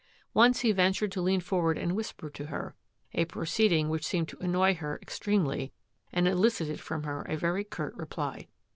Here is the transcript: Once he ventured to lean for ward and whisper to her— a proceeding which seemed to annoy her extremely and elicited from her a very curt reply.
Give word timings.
Once 0.33 0.61
he 0.61 0.71
ventured 0.71 1.11
to 1.11 1.21
lean 1.21 1.39
for 1.39 1.61
ward 1.61 1.77
and 1.77 1.95
whisper 1.95 2.27
to 2.27 2.47
her— 2.47 2.73
a 3.13 3.23
proceeding 3.25 3.87
which 3.87 4.03
seemed 4.03 4.27
to 4.27 4.39
annoy 4.39 4.73
her 4.73 4.97
extremely 4.99 5.73
and 6.11 6.27
elicited 6.27 6.79
from 6.79 7.03
her 7.03 7.21
a 7.29 7.37
very 7.37 7.63
curt 7.63 7.93
reply. 7.93 8.47